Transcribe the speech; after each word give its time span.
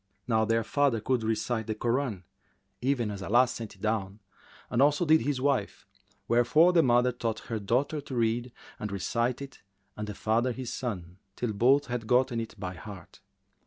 Now 0.27 0.45
their 0.45 0.63
father 0.63 0.99
could 0.99 1.21
recite 1.21 1.67
the 1.67 1.75
Koran, 1.75 2.23
even 2.81 3.11
as 3.11 3.21
Allah 3.21 3.47
sent 3.47 3.75
it 3.75 3.81
down, 3.83 4.19
as 4.71 4.81
also 4.81 5.05
did 5.05 5.21
his 5.21 5.39
wife, 5.39 5.85
wherefore 6.27 6.73
the 6.73 6.81
mother 6.81 7.11
taught 7.11 7.41
her 7.51 7.59
daughter 7.59 8.01
to 8.01 8.15
read 8.15 8.51
and 8.79 8.91
recite 8.91 9.43
it 9.43 9.61
and 9.95 10.07
the 10.07 10.15
father 10.15 10.53
his 10.53 10.73
son 10.73 11.17
till 11.35 11.53
both 11.53 11.85
had 11.85 12.07
gotten 12.07 12.39
it 12.39 12.59
by 12.59 12.73
heart. 12.73 13.19